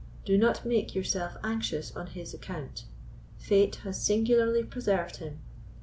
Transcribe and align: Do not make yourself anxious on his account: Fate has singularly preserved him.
Do 0.25 0.35
not 0.35 0.65
make 0.65 0.95
yourself 0.95 1.37
anxious 1.43 1.95
on 1.95 2.07
his 2.07 2.33
account: 2.33 2.85
Fate 3.37 3.75
has 3.83 4.01
singularly 4.01 4.63
preserved 4.63 5.17
him. 5.17 5.41